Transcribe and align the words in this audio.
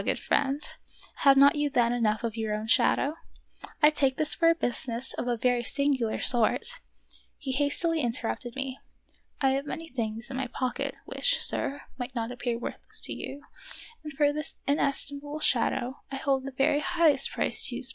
good 0.03 0.17
friend, 0.19 0.63
have 1.17 1.37
not 1.37 1.55
you 1.55 1.69
then 1.69 1.93
enough 1.93 2.23
of 2.23 2.35
your 2.35 2.55
own 2.55 2.65
shadow 2.67 3.09
1 3.11 3.15
I 3.83 3.89
take 3.91 4.17
this 4.17 4.33
for 4.33 4.49
a 4.49 4.55
business 4.55 5.13
of 5.13 5.27
a 5.27 5.37
very 5.37 5.61
singular 5.61 6.19
sort"— 6.19 6.79
He 7.37 7.51
hastily 7.51 7.99
interrupted 8.01 8.55
me: 8.55 8.79
"I 9.41 9.49
have 9.51 9.67
many 9.67 9.89
things 9.89 10.31
in 10.31 10.37
my 10.37 10.47
pocket 10.47 10.95
which, 11.05 11.39
sir, 11.39 11.81
might 11.99 12.15
not 12.15 12.31
appear 12.31 12.57
worthless 12.57 12.99
to 13.01 13.13
you, 13.13 13.43
and 14.03 14.11
for 14.13 14.33
this 14.33 14.55
inestimable 14.65 15.39
shadow 15.39 16.01
I 16.11 16.15
hold 16.15 16.45
the 16.45 16.51
very 16.51 16.79
highest 16.79 17.29
price 17.33 17.61
too 17.63 17.83
small." 17.83 17.89